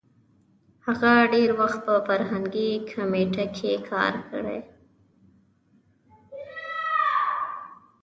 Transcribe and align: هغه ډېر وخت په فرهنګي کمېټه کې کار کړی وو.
هغه 0.85 1.11
ډېر 1.33 1.49
وخت 1.59 1.79
په 1.87 1.95
فرهنګي 2.07 2.69
کمېټه 2.91 3.45
کې 3.57 3.71
کار 3.89 4.13
کړی 4.29 4.59
وو. 4.65 4.71